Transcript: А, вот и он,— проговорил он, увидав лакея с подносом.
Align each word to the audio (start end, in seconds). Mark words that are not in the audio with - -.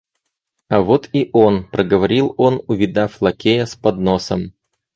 А, 0.67 0.79
вот 0.81 1.07
и 1.13 1.29
он,— 1.31 1.63
проговорил 1.71 2.33
он, 2.37 2.63
увидав 2.67 3.21
лакея 3.21 3.67
с 3.67 3.75
подносом. 3.75 4.55